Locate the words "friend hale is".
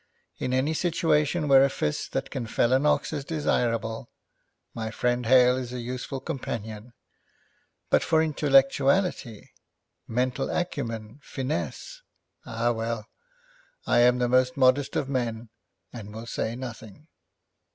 4.89-5.73